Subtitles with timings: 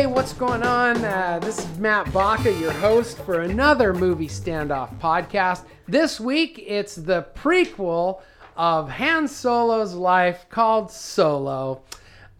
[0.00, 1.04] Hey, what's going on?
[1.04, 5.64] Uh, this is Matt Baca, your host for another Movie Standoff podcast.
[5.86, 8.22] This week, it's the prequel
[8.56, 11.82] of Han Solo's life called Solo,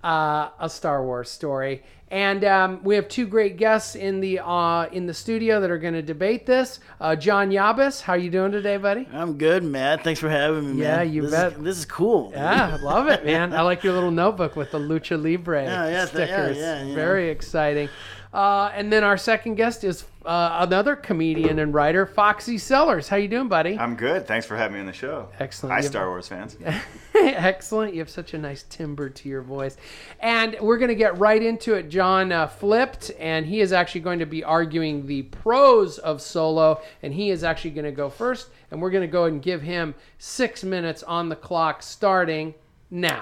[0.03, 1.83] uh, a Star Wars story.
[2.13, 5.79] And um, we have two great guests in the uh, in the studio that are
[5.79, 6.81] going to debate this.
[7.01, 9.07] Uh, John Yabes, how you doing today, buddy?
[9.13, 10.03] I'm good, Matt.
[10.03, 10.79] Thanks for having me, man.
[10.79, 11.53] Yeah, you this bet.
[11.53, 12.33] Is, this is cool.
[12.35, 13.53] Yeah, I love it, man.
[13.53, 16.57] I like your little notebook with the Lucha Libre Yeah, yeah, th- yeah, stickers.
[16.57, 17.89] yeah, Very exciting.
[18.35, 23.09] Uh, and then our second guest is uh, another comedian and writer, Foxy Sellers.
[23.09, 23.79] How you doing, buddy?
[23.79, 24.27] I'm good.
[24.27, 25.29] Thanks for having me on the show.
[25.39, 25.75] Excellent.
[25.75, 26.59] Hi, Star Wars fans.
[27.15, 27.95] Excellent.
[27.95, 29.79] You have such a nice timbre to your voice.
[30.21, 31.89] And we're going to get right into it.
[31.89, 36.83] John uh, flipped, and he is actually going to be arguing the pros of solo,
[37.03, 38.49] and he is actually going to go first.
[38.71, 42.55] And we're going to go and give him six minutes on the clock starting
[42.91, 43.21] now.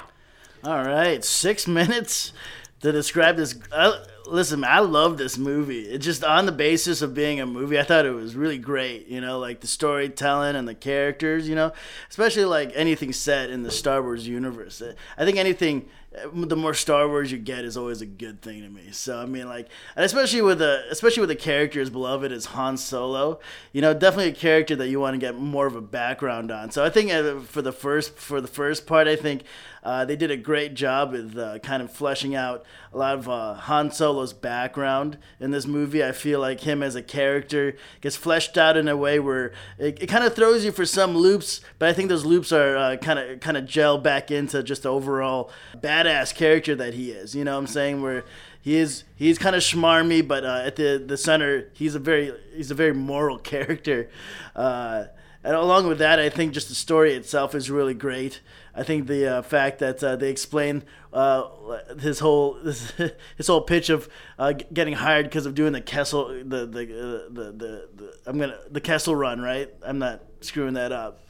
[0.65, 2.33] All right, six minutes
[2.81, 3.55] to describe this.
[3.71, 5.81] Uh, listen, I love this movie.
[5.83, 7.79] It's just on the basis of being a movie.
[7.79, 9.07] I thought it was really great.
[9.09, 11.49] You know, like the storytelling and the characters.
[11.49, 11.73] You know,
[12.11, 14.83] especially like anything set in the Star Wars universe.
[15.17, 15.89] I think anything.
[16.33, 18.91] The more Star Wars you get is always a good thing to me.
[18.93, 22.47] So I mean, like, and especially with a especially with a character as beloved as
[22.47, 23.41] Han Solo,
[23.73, 26.71] you know, definitely a character that you want to get more of a background on.
[26.71, 29.43] So I think uh, for the first for the first part, I think
[29.83, 33.29] uh, they did a great job with uh, kind of fleshing out a lot of
[33.29, 36.05] uh, Han Solo's background in this movie.
[36.05, 40.03] I feel like him as a character gets fleshed out in a way where it,
[40.03, 43.19] it kind of throws you for some loops, but I think those loops are kind
[43.19, 45.51] of kind of gel back into just the overall
[46.09, 47.35] badass character that he is.
[47.35, 48.03] You know what I'm saying?
[48.03, 48.25] Where
[48.61, 52.33] he is he's kind of schmarmy, but uh, at the the center he's a very
[52.55, 54.09] he's a very moral character.
[54.55, 55.05] Uh,
[55.45, 58.41] and along with that, I think just the story itself is really great.
[58.75, 61.45] I think the uh, fact that uh, they explain uh,
[62.01, 62.93] his whole his,
[63.37, 67.33] his whole pitch of uh, getting hired because of doing the Kessel the the, uh,
[67.33, 69.73] the the the I'm gonna the Kessel run right.
[69.83, 71.21] I'm not screwing that up.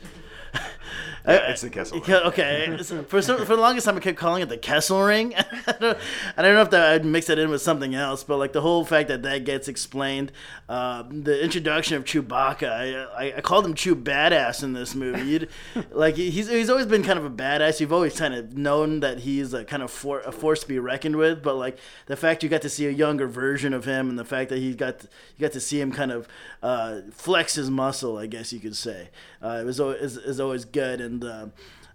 [1.27, 2.77] Yeah, it's the Kessel Ke- Okay,
[3.09, 5.35] for some, for the longest time, I kept calling it the Kessel Ring.
[5.67, 5.99] I don't,
[6.37, 8.61] I don't know if that I'd mix that in with something else, but like the
[8.61, 10.33] whole fact that that gets explained,
[10.69, 15.23] uh, the introduction of Chewbacca, I, I, I called him Chew Badass in this movie.
[15.23, 15.49] You'd,
[15.91, 17.81] like he's he's always been kind of a badass.
[17.81, 20.79] You've always kind of known that he's a kind of for, a force to be
[20.79, 24.09] reckoned with, but like the fact you got to see a younger version of him,
[24.09, 25.03] and the fact that he got
[25.37, 26.29] you got to see him kind of
[26.63, 29.11] uh, flex his muscle, I guess you could say,
[29.43, 30.78] uh, it was always is always good.
[30.79, 31.47] And uh,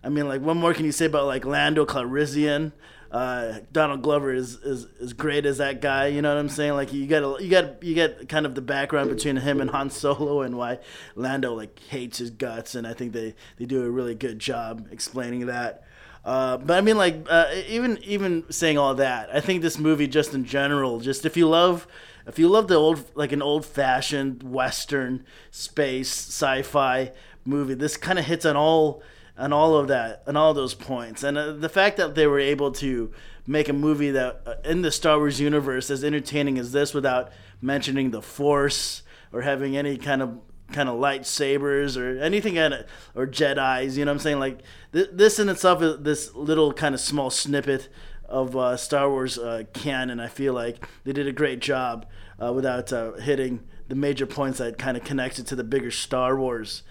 [0.04, 2.72] I mean, like, what more can you say about like Lando Calrissian?
[3.12, 6.08] Uh, Donald Glover is, is is great as that guy.
[6.08, 6.74] You know what I'm saying?
[6.74, 9.92] Like, you got you got you got kind of the background between him and Han
[9.92, 10.80] Solo and why
[11.16, 14.88] Lando like hates his guts, and I think they they do a really good job
[14.92, 15.84] explaining that.
[16.26, 20.08] Uh, but I mean, like, uh, even even saying all that, I think this movie,
[20.08, 21.86] just in general, just if you love,
[22.26, 27.12] if you love the old, like an old fashioned Western space sci-fi
[27.46, 29.02] movie, this kind of hits on all
[29.36, 32.40] on all of that, on all those points, and uh, the fact that they were
[32.40, 33.12] able to
[33.48, 37.32] make a movie that uh, in the Star Wars universe as entertaining as this without
[37.62, 39.02] mentioning the Force
[39.32, 40.40] or having any kind of
[40.72, 43.98] kind of lightsabers or anything kind of, or Jedi's.
[43.98, 44.40] You know what I'm saying?
[44.40, 44.62] Like
[44.92, 47.90] th- this in itself is this little kind of small snippet
[48.26, 50.20] of uh, Star Wars uh, canon.
[50.20, 52.06] I feel like they did a great job
[52.42, 56.38] uh, without uh, hitting the major points that kind of connected to the bigger Star
[56.38, 56.84] Wars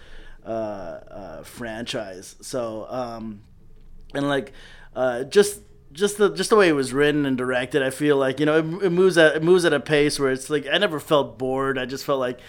[0.45, 2.35] uh, uh, franchise.
[2.41, 3.41] So um,
[4.13, 4.53] and like
[4.95, 5.61] uh, just
[5.91, 8.57] just the just the way it was written and directed, I feel like you know
[8.57, 11.37] it, it moves at it moves at a pace where it's like I never felt
[11.37, 11.77] bored.
[11.77, 12.39] I just felt like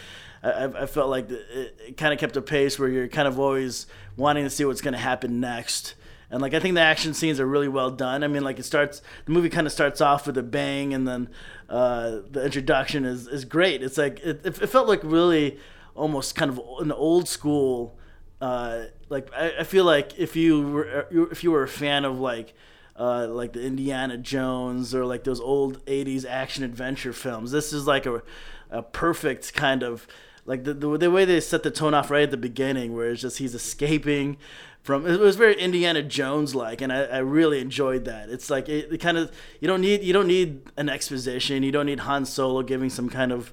[0.45, 3.87] I, felt like it, it kind of kept a pace where you're kind of always
[4.17, 5.95] wanting to see what's going to happen next.
[6.31, 8.25] And like I think the action scenes are really well done.
[8.25, 11.07] I mean, like it starts, the movie kind of starts off with a bang, and
[11.07, 11.29] then
[11.69, 13.83] uh, the introduction is, is great.
[13.83, 15.59] It's like it, it felt like really
[15.95, 17.99] almost kind of an old school.
[18.41, 22.19] Uh, like I, I feel like if you were if you were a fan of
[22.19, 22.55] like
[22.97, 27.87] uh, like the Indiana Jones or like those old '80s action adventure films, this is
[27.87, 28.23] like a
[28.71, 30.07] a perfect kind of
[30.47, 33.11] like the, the, the way they set the tone off right at the beginning, where
[33.11, 34.37] it's just he's escaping
[34.83, 35.07] from.
[35.07, 38.29] It was very Indiana Jones like, and I, I really enjoyed that.
[38.29, 41.63] It's like it, it kind of you don't need you don't need an exposition.
[41.63, 43.53] You don't need Han Solo giving some kind of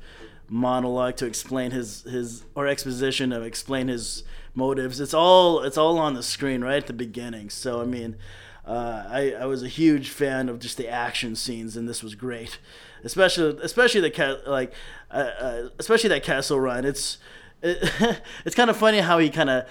[0.52, 5.00] monologue to explain his his or exposition to explain his motives.
[5.00, 7.50] It's all it's all on the screen right at the beginning.
[7.50, 8.18] So I mean.
[8.64, 12.14] Uh, I, I was a huge fan of just the action scenes, and this was
[12.14, 12.60] great,
[13.04, 14.72] especially especially the like
[15.10, 16.86] uh, uh, especially that Kessel run.
[16.86, 17.18] It's
[17.64, 19.66] it, it's kind of funny how he kind of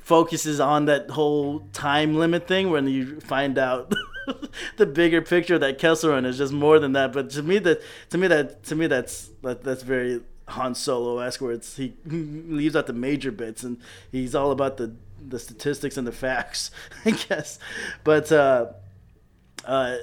[0.00, 3.92] focuses on that whole time limit thing when you find out
[4.76, 7.12] the bigger picture that Kessel Run is just more than that.
[7.12, 11.18] But to me, that to me that to me that's that, that's very Han Solo
[11.18, 13.78] esque, where it's he leaves out the major bits and
[14.10, 14.94] he's all about the
[15.28, 16.70] the statistics and the facts,
[17.04, 17.58] I guess.
[18.04, 18.72] But uh,
[19.64, 19.96] uh,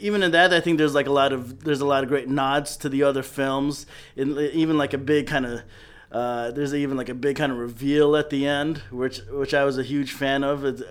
[0.00, 2.28] even in that, I think there's like a lot of there's a lot of great
[2.28, 5.62] nods to the other films, and even like a big kind of.
[6.12, 9.64] Uh, there's even like a big kind of reveal at the end, which which I
[9.64, 10.64] was a huge fan of.
[10.64, 10.82] It's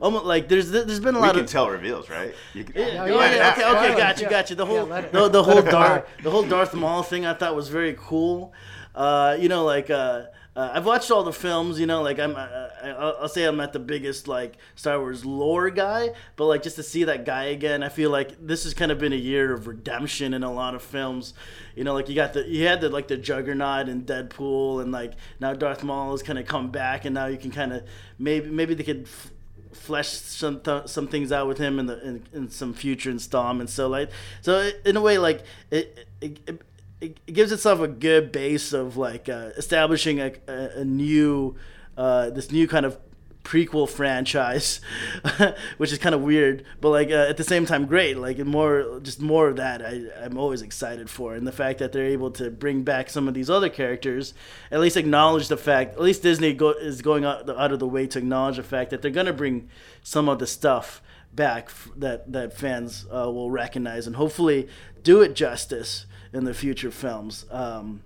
[0.00, 2.34] almost like there's there's been a lot we lot can of tell reveals, right?
[2.54, 4.30] You can, yeah, yeah, yeah, okay, spoil okay, got you, Yeah.
[4.30, 4.54] gotcha.
[4.56, 7.54] The whole let it- the, the whole Darth the whole Darth Maul thing I thought
[7.54, 8.52] was very cool.
[8.96, 10.24] Uh, you know, like uh,
[10.56, 11.80] uh, I've watched all the films.
[11.80, 15.24] You know, like I'm uh, I'll, I'll say I'm not the biggest like Star Wars
[15.24, 18.72] lore guy, but like just to see that guy again, I feel like this has
[18.72, 21.34] kind of been a year of redemption in a lot of films.
[21.74, 24.92] You know, like you got the you had the like the Juggernaut and Deadpool, and
[24.92, 27.82] like now Darth Maul has kind of come back, and now you can kind of
[28.18, 29.04] maybe maybe they could.
[29.04, 29.30] F-
[29.72, 33.74] flesh some th- some things out with him in the in, in some future installments.
[33.74, 34.08] So like
[34.40, 36.62] so in a way like it it, it
[37.00, 41.56] it it gives itself a good base of like uh, establishing a, a, a new
[41.96, 42.98] uh, this new kind of
[43.44, 44.80] prequel franchise
[45.76, 48.16] which is kind of weird but like uh, at the same time great.
[48.16, 51.34] Like more just more of that I, i'm always excited for.
[51.34, 54.32] And the fact that they're able to bring back some of these other characters
[54.70, 57.86] at least acknowledge the fact at least disney go, is going out, out of the
[57.86, 59.68] way to acknowledge the fact that they're going to bring
[60.02, 61.02] some of the stuff
[61.34, 64.68] back that that fans uh, will recognize and hopefully
[65.02, 68.02] do it justice in the future films um,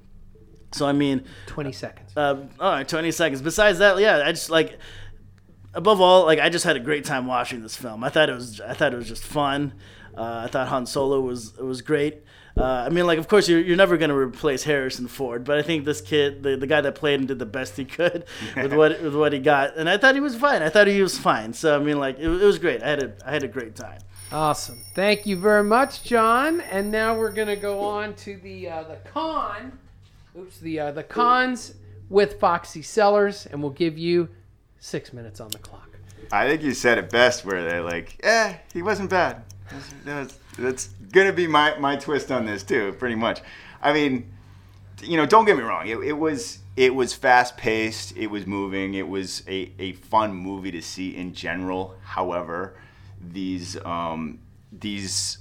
[0.73, 2.17] so i mean 20 seconds.
[2.17, 3.41] um, all right, 20 seconds.
[3.43, 4.79] Besides that, yeah, I just like
[5.75, 8.05] above all, like I just had a great time watching this film.
[8.05, 9.75] I thought it was I thought it was just fun.
[10.17, 12.23] Uh, I thought Han Solo was was great.
[12.57, 15.59] Uh, I mean, like, of course, you're, you're never going to replace Harrison Ford, but
[15.59, 18.25] I think this kid, the, the guy that played him, did the best he could
[18.57, 20.63] with what with what he got, and I thought he was fine.
[20.63, 21.53] I thought he was fine.
[21.53, 22.83] So I mean, like, it, it was great.
[22.83, 24.01] I had a I had a great time.
[24.31, 24.79] Awesome.
[24.95, 26.61] Thank you very much, John.
[26.61, 29.79] And now we're gonna go on to the uh, the con.
[30.39, 31.75] Oops, the uh, the cons
[32.11, 34.29] with Foxy Sellers, and we'll give you
[34.81, 35.89] six minutes on the clock.
[36.31, 40.39] I think you said it best, where they're like, "Eh, he wasn't bad." That's, that's,
[40.59, 43.41] that's gonna be my, my twist on this too, pretty much.
[43.81, 44.31] I mean,
[45.03, 45.87] you know, don't get me wrong.
[45.87, 48.15] It, it was it was fast paced.
[48.17, 48.93] It was moving.
[48.95, 51.97] It was a, a fun movie to see in general.
[52.03, 52.75] However,
[53.21, 54.39] these um,
[54.73, 55.39] these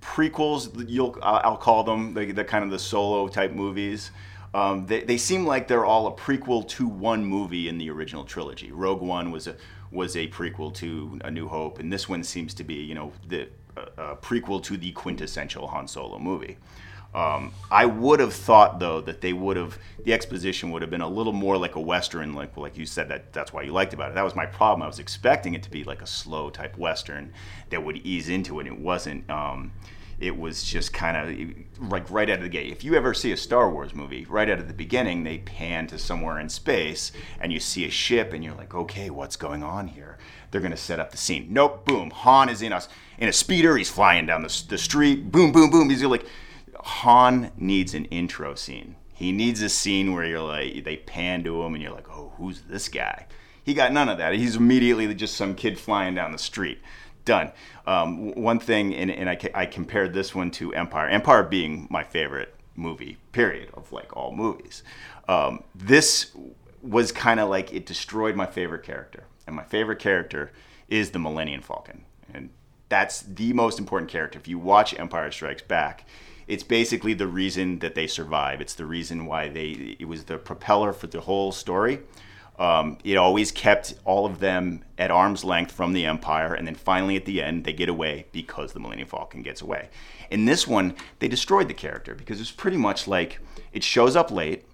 [0.00, 4.10] prequels, you'll I'll call them the, the kind of the solo type movies.
[4.52, 8.24] Um, they, they seem like they're all a prequel to one movie in the original
[8.24, 8.72] trilogy.
[8.72, 9.56] Rogue One was a
[9.92, 13.12] was a prequel to A New Hope, and this one seems to be you know
[13.28, 16.56] the uh, prequel to the quintessential Han Solo movie.
[17.12, 21.00] Um, I would have thought though that they would have the exposition would have been
[21.00, 23.92] a little more like a western, like like you said that that's why you liked
[23.92, 24.14] about it.
[24.14, 24.82] That was my problem.
[24.82, 27.32] I was expecting it to be like a slow type western
[27.70, 28.66] that would ease into it.
[28.66, 29.28] It wasn't.
[29.28, 29.72] Um,
[30.20, 32.70] it was just kind of like right out of the gate.
[32.70, 35.86] If you ever see a Star Wars movie, right out of the beginning, they pan
[35.88, 37.10] to somewhere in space
[37.40, 40.18] and you see a ship and you're like, okay, what's going on here?
[40.50, 41.46] They're gonna set up the scene.
[41.48, 42.10] Nope, boom.
[42.10, 43.78] Han is in us in a speeder.
[43.78, 45.32] He's flying down the, the street.
[45.32, 45.88] Boom, boom, boom.
[45.88, 46.26] He's like,
[46.82, 48.96] Han needs an intro scene.
[49.14, 52.32] He needs a scene where you're like, they pan to him and you're like, oh,
[52.36, 53.26] who's this guy?
[53.62, 54.32] He got none of that.
[54.34, 56.78] He's immediately just some kid flying down the street.
[57.26, 57.52] Done.
[57.86, 61.08] Um, one thing, and, and I, I compared this one to Empire.
[61.08, 64.82] Empire being my favorite movie, period, of like all movies.
[65.28, 66.32] Um, this
[66.82, 69.24] was kind of like it destroyed my favorite character.
[69.46, 70.50] And my favorite character
[70.88, 72.04] is the Millennium Falcon.
[72.32, 72.50] And
[72.88, 74.38] that's the most important character.
[74.38, 76.06] If you watch Empire Strikes Back,
[76.50, 78.60] it's basically the reason that they survive.
[78.60, 79.96] It's the reason why they.
[80.00, 82.00] It was the propeller for the whole story.
[82.58, 86.74] Um, it always kept all of them at arm's length from the Empire, and then
[86.74, 89.90] finally at the end they get away because the Millennium Falcon gets away.
[90.28, 93.38] In this one, they destroyed the character because it's pretty much like
[93.72, 94.66] it shows up late.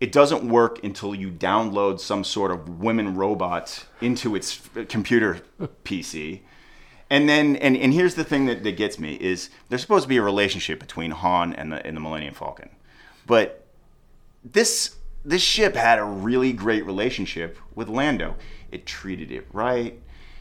[0.00, 5.42] It doesn't work until you download some sort of women robot into its computer
[5.84, 6.40] PC.
[7.14, 10.08] And then, and, and here's the thing that, that gets me is there's supposed to
[10.08, 12.70] be a relationship between Han and the, and the Millennium Falcon.
[13.24, 13.64] But
[14.42, 18.34] this this ship had a really great relationship with Lando.
[18.72, 19.96] It treated it right.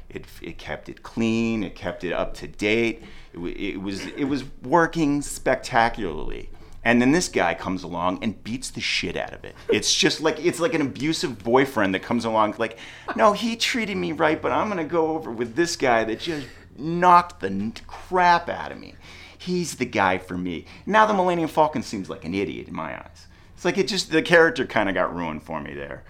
[0.09, 1.63] It, it kept it clean.
[1.63, 3.03] It kept it up to date.
[3.33, 6.49] It, it was it was working spectacularly.
[6.85, 9.55] And then this guy comes along and beats the shit out of it.
[9.71, 12.79] It's just like it's like an abusive boyfriend that comes along like,
[13.15, 16.47] no, he treated me right, but I'm gonna go over with this guy that just
[16.77, 18.95] knocked the crap out of me.
[19.37, 20.65] He's the guy for me.
[20.85, 23.27] Now the Millennium Falcon seems like an idiot in my eyes.
[23.55, 26.03] It's like it just the character kind of got ruined for me there.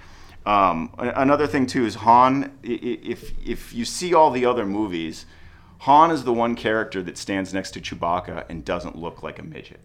[0.46, 2.51] Um, another thing too is Han.
[2.63, 5.25] If if you see all the other movies,
[5.79, 9.43] Han is the one character that stands next to Chewbacca and doesn't look like a
[9.43, 9.79] midget.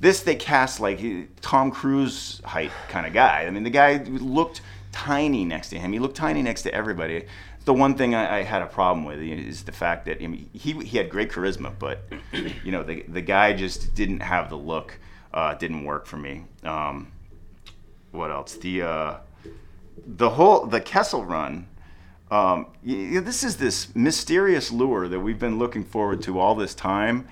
[0.00, 1.00] This they cast like
[1.40, 3.44] Tom Cruise height kind of guy.
[3.46, 4.60] I mean, the guy looked
[4.90, 5.92] tiny next to him.
[5.92, 7.24] He looked tiny next to everybody.
[7.64, 10.48] The one thing I, I had a problem with is the fact that I mean,
[10.52, 12.02] he he had great charisma, but
[12.64, 14.98] you know the the guy just didn't have the look.
[15.32, 16.44] Uh, didn't work for me.
[16.62, 17.10] Um,
[18.10, 18.54] what else?
[18.56, 19.16] The uh,
[20.06, 21.68] the whole the Kessel Run.
[22.30, 26.54] Um, y- y- this is this mysterious lure that we've been looking forward to all
[26.54, 27.28] this time,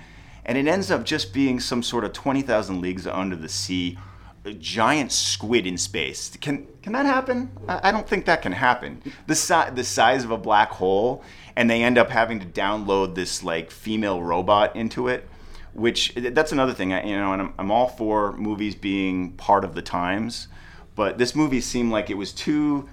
[0.46, 3.98] and it ends up just being some sort of twenty thousand leagues under the sea,
[4.44, 6.36] a giant squid in space.
[6.40, 7.50] Can can that happen?
[7.68, 9.02] I, don't think that can happen.
[9.26, 11.22] The si- the size of a black hole,
[11.56, 15.28] and they end up having to download this like female robot into it
[15.72, 16.92] which that's another thing.
[16.92, 20.48] I, you know, and I'm, I'm all for movies being part of the times,
[20.94, 22.88] but this movie seemed like it was too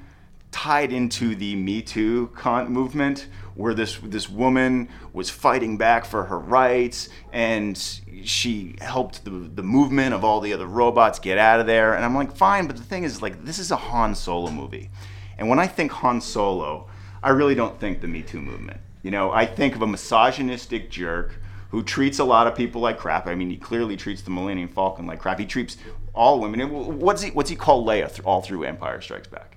[0.58, 6.24] tied into the Me Too con- movement, where this this woman was fighting back for
[6.26, 7.78] her rights, and
[8.24, 11.94] she helped the the movement of all the other robots get out of there.
[11.94, 14.90] And I'm like, fine, but the thing is, like, this is a Han Solo movie,
[15.38, 16.90] and when I think Han Solo,
[17.22, 18.80] I really don't think the Me Too movement.
[19.04, 21.36] You know, I think of a misogynistic jerk
[21.70, 23.28] who treats a lot of people like crap.
[23.28, 25.38] I mean, he clearly treats the Millennium Falcon like crap.
[25.38, 25.78] He treats
[26.16, 26.60] all women.
[27.00, 27.30] What's he?
[27.30, 29.57] What's he call Leia th- all through Empire Strikes Back?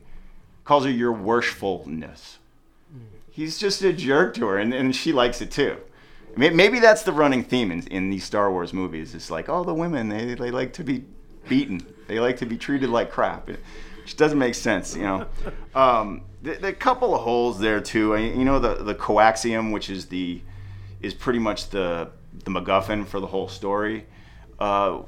[0.70, 2.36] Calls her your worshipfulness.
[3.28, 5.78] He's just a jerk to her, and, and she likes it too.
[6.36, 9.16] Maybe that's the running theme in, in these Star Wars movies.
[9.16, 11.02] It's like, oh, the women they, they like to be
[11.48, 11.84] beaten.
[12.06, 13.48] They like to be treated like crap.
[13.50, 13.58] It,
[14.04, 15.26] just doesn't make sense, you know.
[15.74, 18.14] Um, the, the couple of holes there too.
[18.14, 20.40] I- You know the the coaxium, which is the
[21.02, 22.12] is pretty much the
[22.44, 24.06] the MacGuffin for the whole story.
[24.60, 25.00] Uh,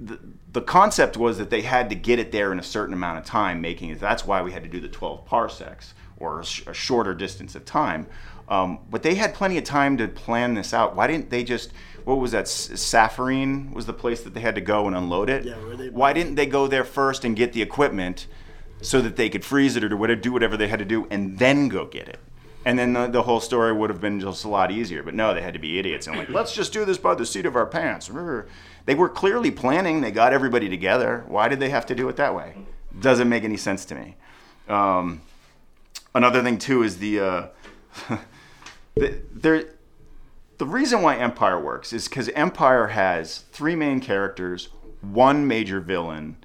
[0.00, 0.18] the,
[0.52, 3.24] the concept was that they had to get it there in a certain amount of
[3.24, 4.00] time, making it.
[4.00, 7.54] That's why we had to do the 12 parsecs or a, sh- a shorter distance
[7.54, 8.06] of time.
[8.48, 10.96] Um, but they had plenty of time to plan this out.
[10.96, 11.72] Why didn't they just?
[12.04, 12.42] What was that?
[12.44, 15.44] S- Savareen was the place that they had to go and unload it.
[15.44, 18.26] Yeah, where they- Why didn't they go there first and get the equipment
[18.80, 21.06] so that they could freeze it or do whatever, do whatever they had to do
[21.10, 22.18] and then go get it?
[22.64, 25.02] And then the, the whole story would have been just a lot easier.
[25.02, 27.24] But no, they had to be idiots and like, let's just do this by the
[27.26, 28.08] seat of our pants.
[28.88, 30.00] They were clearly planning.
[30.00, 31.22] They got everybody together.
[31.28, 32.54] Why did they have to do it that way?
[32.98, 34.16] Doesn't make any sense to me.
[34.66, 35.20] Um,
[36.14, 37.46] another thing too is the, uh,
[38.94, 39.74] the there.
[40.56, 44.70] The reason why Empire works is because Empire has three main characters,
[45.02, 46.38] one major villain,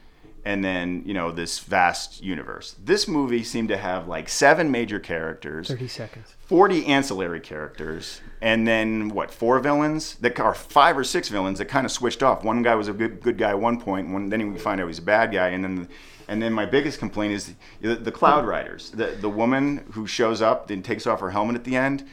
[0.45, 2.75] and then you know this vast universe.
[2.83, 6.35] This movie seemed to have like seven major characters, 30 seconds.
[6.41, 9.31] 40 ancillary characters, and then what?
[9.31, 12.43] Four villains that are five or six villains that kind of switched off.
[12.43, 14.88] One guy was a good good guy at one point, one then we find out
[14.88, 15.88] he's a bad guy, and then
[16.27, 18.91] and then my biggest complaint is the, the Cloud Riders.
[18.91, 22.05] The the woman who shows up then takes off her helmet at the end.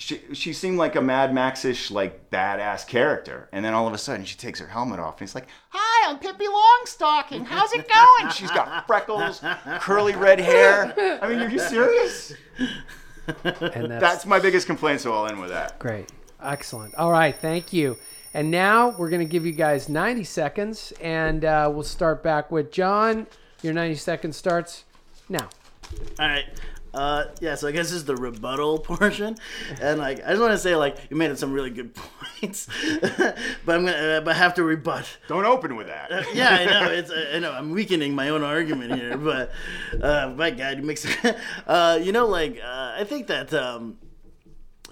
[0.00, 3.98] She, she seemed like a Mad Max-ish, like badass character, and then all of a
[3.98, 7.44] sudden she takes her helmet off, and it's like, "Hi, I'm Pippi Longstocking.
[7.44, 9.42] How's it going?" She's got freckles,
[9.80, 10.94] curly red hair.
[11.20, 12.32] I mean, are you serious?
[13.44, 15.78] And that's, That's my biggest complaint, so I'll end with that.
[15.78, 16.10] great.
[16.42, 16.94] Excellent.
[16.94, 17.34] All right.
[17.34, 17.96] Thank you.
[18.32, 22.50] And now we're going to give you guys 90 seconds, and uh, we'll start back
[22.52, 23.26] with John.
[23.62, 24.84] Your 90 seconds starts
[25.28, 25.48] now.
[26.20, 26.44] All right.
[26.94, 29.36] Uh, yeah, so I guess this is the rebuttal portion,
[29.80, 31.94] and like I just want to say like you made some really good
[32.40, 32.66] points,
[33.00, 35.06] but I'm gonna uh, but I have to rebut.
[35.28, 36.10] Don't open with that.
[36.34, 39.52] Yeah, I know it's uh, I know I'm weakening my own argument here, but
[40.00, 41.06] uh, my God, you makes
[41.66, 43.98] uh, you know like uh, I think that um,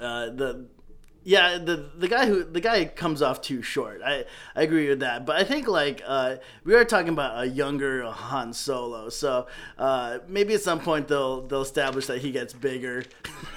[0.01, 0.67] uh, the
[1.27, 4.01] yeah the the guy who the guy comes off too short.
[4.05, 7.49] I I agree with that, but I think like uh, we are talking about a
[7.49, 12.53] younger Han Solo, so uh, maybe at some point they'll they'll establish that he gets
[12.53, 13.05] bigger,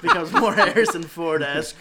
[0.00, 1.76] becomes more Harrison Ford esque.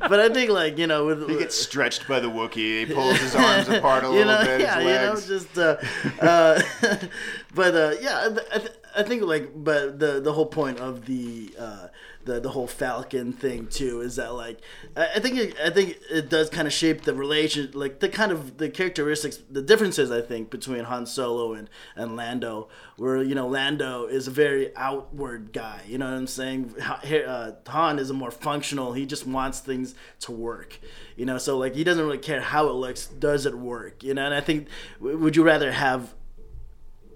[0.00, 2.86] But I think like you know with He gets stretched by the Wookiee.
[2.86, 4.60] He pulls his arms apart a little know, bit.
[4.60, 4.80] yeah,
[5.12, 5.76] his you know, just uh,
[6.20, 6.60] uh,
[7.54, 11.88] but uh, yeah, I, I think like, but the the whole point of the uh,
[12.24, 14.60] the the whole Falcon thing too is that like,
[14.96, 18.08] I, I think it, I think it does kind of shape the relation, like the
[18.08, 23.22] kind of the characteristics, the differences I think between Han Solo and and Lando, where
[23.22, 26.74] you know Lando is a very outward guy, you know what I'm saying?
[26.80, 28.92] Uh, Han is a more functional.
[28.92, 30.78] He just wants things to work,
[31.16, 31.38] you know.
[31.38, 33.06] So like he doesn't really care how it looks.
[33.06, 34.02] Does it work?
[34.02, 34.24] You know.
[34.24, 34.68] And I think
[35.00, 36.14] would you rather have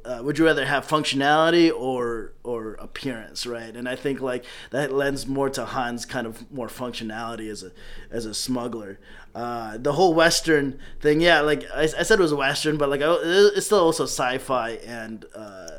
[0.05, 3.75] uh, would you rather have functionality or or appearance, right?
[3.75, 7.73] And I think like that lends more to Han's kind of more functionality as a
[8.11, 8.99] as a smuggler.
[9.35, 13.01] Uh, the whole Western thing, yeah, like I, I said, it was Western, but like
[13.03, 15.71] it's still also sci-fi and uh,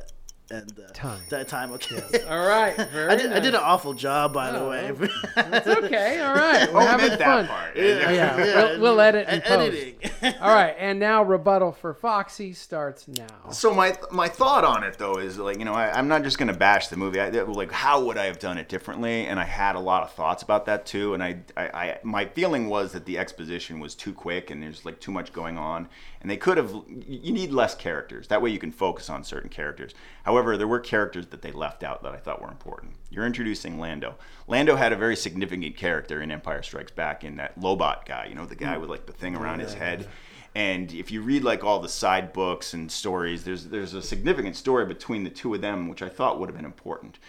[0.51, 1.21] and uh, Time.
[1.29, 1.71] That time.
[1.73, 2.23] Okay.
[2.29, 2.75] All right.
[2.75, 3.33] Very I did.
[3.33, 4.91] I did an awful job, by the Oh, way.
[5.35, 6.21] It's okay.
[6.21, 6.71] All right.
[6.71, 7.45] We're Oh, having meant fun.
[7.45, 7.75] that part.
[7.75, 9.73] Yeah, we'll, we'll edit and Ed- post.
[10.21, 10.33] editing.
[10.41, 13.49] All right, and now rebuttal for Foxy starts now.
[13.51, 16.37] So my my thought on it though is like you know I, I'm not just
[16.37, 17.19] gonna bash the movie.
[17.19, 19.25] I, like how would I have done it differently?
[19.27, 21.13] And I had a lot of thoughts about that too.
[21.13, 24.85] And I, I, I my feeling was that the exposition was too quick and there's
[24.85, 25.89] like too much going on.
[26.25, 26.73] And they could have.
[27.07, 28.29] You need less characters.
[28.29, 29.93] That way you can focus on certain characters.
[30.23, 32.93] However, there were characters that they left out that I thought were important.
[33.11, 34.15] You're introducing Lando.
[34.47, 38.25] Lando had a very significant character in Empire Strikes Back in that Lobot guy.
[38.25, 40.07] You know the guy with like the thing around his head.
[40.55, 44.55] And if you read like all the side books and stories, there's there's a significant
[44.55, 47.19] story between the two of them, which I thought would have been important.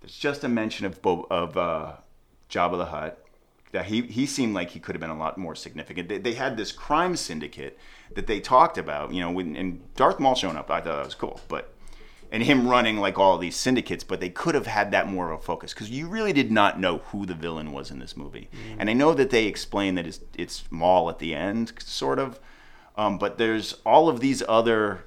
[0.00, 1.94] There's just a mention of Bo- of uh,
[2.48, 3.20] Jabba the Hutt.
[3.72, 6.08] That he he seemed like he could have been a lot more significant.
[6.08, 7.76] They, they had this crime syndicate
[8.14, 10.70] that they talked about, you know, when, and Darth Maul showing up.
[10.70, 11.74] I thought that was cool, but
[12.34, 15.38] and him running like all these syndicates, but they could have had that more of
[15.38, 18.48] a focus because you really did not know who the villain was in this movie.
[18.76, 22.40] And I know that they explain that it's, it's Maul at the end, sort of,
[22.96, 25.04] um, but there's all of these other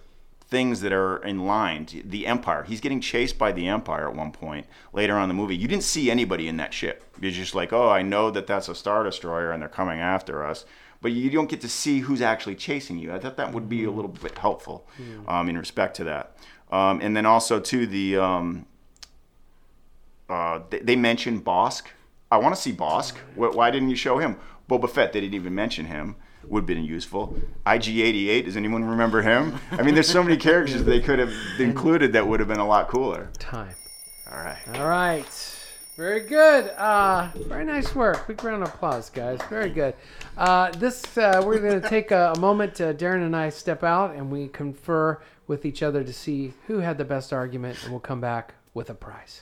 [0.49, 1.87] things that are in line.
[2.05, 5.35] The Empire, he's getting chased by the Empire at one point later on in the
[5.35, 5.57] movie.
[5.57, 7.03] You didn't see anybody in that ship.
[7.19, 10.45] You're just like, oh, I know that that's a Star Destroyer and they're coming after
[10.45, 10.65] us.
[11.01, 13.13] But you don't get to see who's actually chasing you.
[13.13, 14.87] I thought that would be a little bit helpful
[15.27, 16.35] um, in respect to that.
[16.71, 18.65] Um, and then also to the um,
[20.29, 21.83] uh, they, they mentioned Bossk.
[22.31, 23.15] I want to see Bossk.
[23.35, 24.37] Wh- Why didn't you show him?
[24.69, 25.13] Boba Fett.
[25.13, 26.15] They didn't even mention him.
[26.45, 27.37] Would have been useful.
[27.65, 28.45] IG88.
[28.45, 29.59] Does anyone remember him?
[29.71, 32.67] I mean, there's so many characters they could have included that would have been a
[32.67, 33.29] lot cooler.
[33.37, 33.75] Time.
[34.31, 34.57] All right.
[34.75, 35.53] All right.
[35.97, 36.69] Very good.
[36.77, 38.27] Uh, very nice work.
[38.27, 39.39] Big round of applause, guys.
[39.49, 39.95] Very good.
[40.37, 42.75] Uh, this uh, we're going to take a, a moment.
[42.75, 46.99] Darren and I step out and we confer with each other to see who had
[46.99, 49.41] the best argument, and we'll come back with a prize.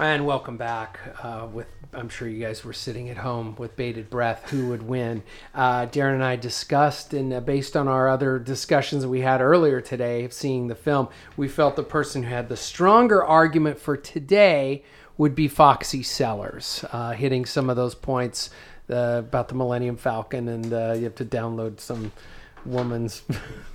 [0.00, 0.98] And welcome back.
[1.22, 4.50] Uh, with I'm sure you guys were sitting at home with bated breath.
[4.50, 5.22] Who would win?
[5.54, 9.80] Uh, Darren and I discussed, and uh, based on our other discussions we had earlier
[9.80, 13.96] today, of seeing the film, we felt the person who had the stronger argument for
[13.96, 14.82] today
[15.16, 18.50] would be Foxy Sellers, uh, hitting some of those points
[18.90, 22.10] uh, about the Millennium Falcon, and uh, you have to download some
[22.64, 23.22] woman's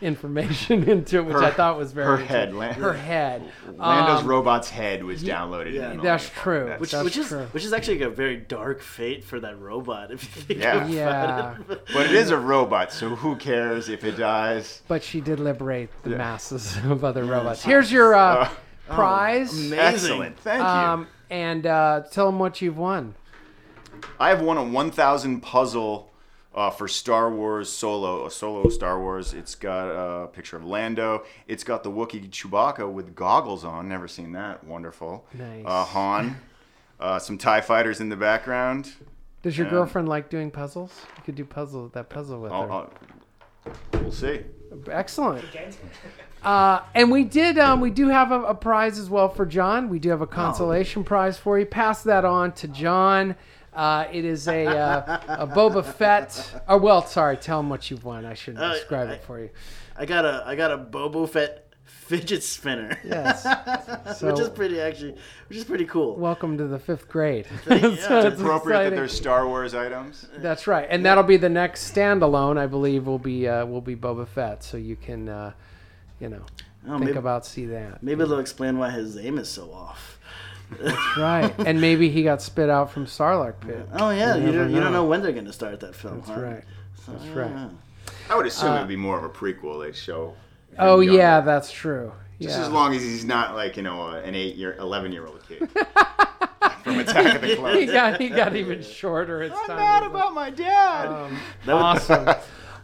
[0.00, 2.58] information into it, which I thought was very her head, interesting.
[2.58, 3.42] Lan- her head.
[3.76, 5.74] Lando's Um, robot's head was downloaded.
[5.74, 5.92] yeah.
[5.92, 6.60] in That's true.
[6.66, 6.80] Falcon.
[6.80, 7.46] which That's which is true.
[7.52, 10.10] which is actually a very dark fate for that robot.
[10.10, 10.76] If you think Yeah.
[10.76, 11.54] about Yeah.
[11.70, 11.86] it.
[11.92, 14.82] But it is a robot, so who cares if it dies?
[14.88, 17.62] but she did liberate the masses of other robots.
[17.62, 18.48] Here's your uh,
[18.88, 19.78] prize, amazing.
[19.78, 20.38] Excellent.
[20.40, 20.66] Thank you.
[20.66, 23.14] um, and uh, tell them what you've won.
[24.20, 26.07] I have won a 1,000 puzzle
[26.58, 29.32] uh, for Star Wars Solo, a solo Star Wars.
[29.32, 31.24] It's got a picture of Lando.
[31.46, 33.88] It's got the Wookiee Chewbacca with goggles on.
[33.88, 34.64] Never seen that.
[34.64, 35.24] Wonderful.
[35.34, 35.64] Nice.
[35.64, 36.36] Uh, Han.
[37.00, 38.92] Uh, some TIE fighters in the background.
[39.44, 39.74] Does your Yeah.
[39.74, 40.90] girlfriend like doing puzzles?
[41.18, 42.72] You could do puzzle that puzzle with I'll, her.
[42.72, 42.92] I'll,
[43.92, 44.40] we'll see.
[44.90, 45.44] Excellent.
[46.42, 47.58] Uh, and we did.
[47.58, 49.88] Um, we do have a, a prize as well for John.
[49.88, 51.66] We do have a consolation prize for you.
[51.66, 53.34] Pass that on to John.
[53.78, 56.62] Uh, it is a, uh, a Boba Fett.
[56.66, 57.36] Oh well, sorry.
[57.36, 58.24] Tell him what you've won.
[58.26, 59.50] I should Uh, describe I- it for you.
[59.96, 62.98] I got a I got a Boba Fett fidget spinner.
[63.04, 63.46] Yes.
[64.18, 65.14] So which is pretty actually,
[65.48, 66.16] which is pretty cool.
[66.16, 67.46] welcome to the fifth grade.
[67.70, 67.78] Yeah.
[67.78, 70.26] So It's it's Appropriate that there's Star Wars items.
[70.38, 72.58] That's right, and that'll be the next standalone.
[72.58, 75.52] I believe will be uh, will be Boba Fett, so you can, uh,
[76.18, 76.42] you know,
[76.88, 78.02] Oh, think maybe, about see that.
[78.02, 80.17] maybe they'll explain why his aim is so off.
[80.80, 83.88] That's right, and maybe he got spit out from Sarlacc pit.
[83.94, 85.02] Oh yeah, You you, don't, you don't know.
[85.02, 86.18] know when they're gonna start that film.
[86.18, 86.40] That's huh?
[86.40, 86.64] right.
[87.06, 87.50] So, That's right.
[87.50, 87.68] yeah.
[88.30, 89.82] I would assume it would be more of a prequel.
[89.84, 90.28] They show.
[90.72, 91.18] him Oh younger.
[91.18, 92.12] yeah, that's true.
[92.40, 92.64] Just Yeah.
[92.66, 95.68] as long as he's not like you know an eight year, eleven year old kid
[96.84, 97.90] from Attack of the he Clones.
[97.90, 99.76] got he got even shorter as I'm time.
[99.76, 100.16] mad goes on.
[100.16, 101.06] about my dad.
[101.06, 102.28] Um, awesome.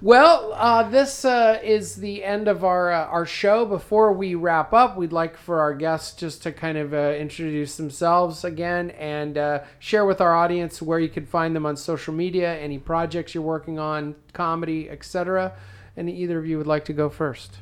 [0.05, 3.65] Well, uh, this uh, is the end of our uh, our show.
[3.65, 7.79] Before we wrap up, we'd like for our guests just to kind of uh, introduce
[7.79, 12.13] themselves again and uh, share with our audience where you can find them on social
[12.13, 15.55] media, any projects you're working on, comedy, etc.
[15.97, 17.61] And either of you would like to go first?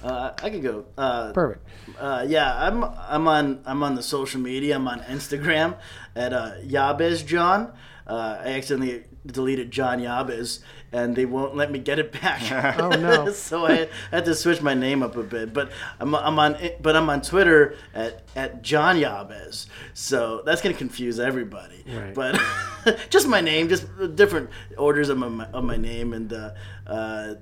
[0.00, 0.84] Uh, I could go.
[0.96, 1.66] Uh, Perfect.
[1.98, 4.76] uh, yeah, I'm I'm on I'm on the social media.
[4.76, 5.76] I'm on Instagram
[6.14, 7.72] at uh, Yabes John.
[8.06, 10.60] Uh, I accidentally deleted John Yabes,
[10.92, 12.38] and they won't let me get it back.
[12.78, 13.32] Oh, no.
[13.32, 15.52] so I had to switch my name up a bit.
[15.52, 20.74] But I'm, I'm on but I'm on Twitter at at John Yabes, So that's gonna
[20.74, 21.84] confuse everybody.
[21.86, 22.14] Right.
[22.14, 22.40] But
[23.10, 23.86] just my name, just
[24.16, 26.50] different orders of my of my name, and uh,
[26.86, 27.34] uh,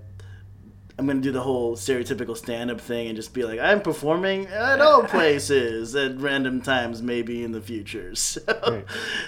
[0.99, 4.81] I'm gonna do the whole stereotypical stand-up thing and just be like, I'm performing at
[4.81, 8.15] all places at random times, maybe in the future.
[8.17, 8.85] So Right.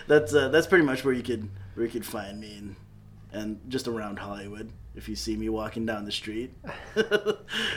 [0.07, 2.77] that's uh, that's pretty much where you could where you could find me and,
[3.33, 6.53] and just around Hollywood if you see me walking down the street.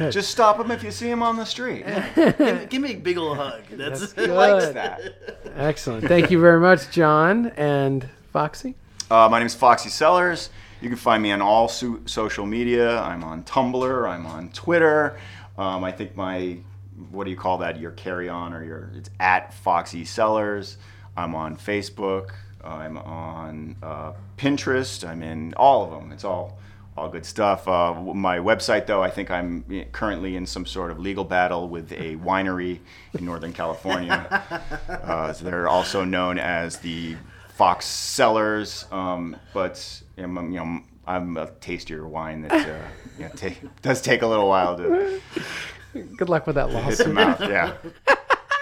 [0.10, 1.86] Just stop him if you see him on the street.
[2.16, 3.62] give, give me a big old hug.
[3.72, 4.30] That's, That's He good.
[4.36, 5.02] likes that.
[5.56, 6.08] Excellent.
[6.08, 8.76] Thank you very much, John and Foxy.
[9.12, 10.50] Uh, my name is Foxy Sellers.
[10.82, 13.00] You can find me on all so- social media.
[13.02, 14.10] I'm on Tumblr.
[14.10, 15.18] I'm on Twitter.
[15.58, 16.58] Um, I think my
[17.12, 17.80] what do you call that?
[17.80, 20.78] Your carry on or your it's at Foxy Sellers.
[21.16, 22.32] I'm on Facebook.
[22.64, 25.08] I'm on uh, Pinterest.
[25.08, 26.12] I'm in all of them.
[26.12, 26.58] It's all
[26.98, 27.68] all good stuff.
[27.68, 31.92] Uh, my website, though, I think I'm currently in some sort of legal battle with
[31.94, 32.80] a winery
[33.14, 34.44] in Northern California.
[35.02, 37.16] Uh, they're also known as the
[37.56, 40.30] Fox Cellars, um, but you know
[41.06, 42.82] I'm a tastier wine that uh,
[43.18, 45.22] you know, does take a little while to
[45.94, 47.42] Good luck with that hit the mouth.
[47.42, 47.74] Yeah,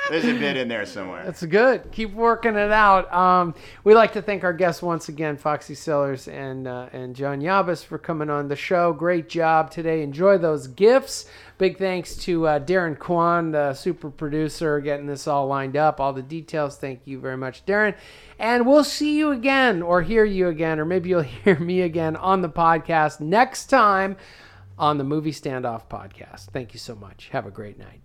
[0.09, 1.23] there's a bit in there somewhere.
[1.25, 1.91] That's good.
[1.91, 3.11] Keep working it out.
[3.13, 7.41] Um, we'd like to thank our guests once again, Foxy Sellers and uh, and John
[7.41, 8.93] Yabes, for coming on the show.
[8.93, 10.01] Great job today.
[10.01, 11.25] Enjoy those gifts.
[11.57, 15.99] Big thanks to uh, Darren Kwan, the super producer, getting this all lined up.
[15.99, 16.77] All the details.
[16.77, 17.95] Thank you very much, Darren.
[18.37, 22.15] And we'll see you again, or hear you again, or maybe you'll hear me again
[22.15, 24.17] on the podcast next time
[24.77, 26.51] on the Movie Standoff podcast.
[26.51, 27.29] Thank you so much.
[27.31, 28.01] Have a great night.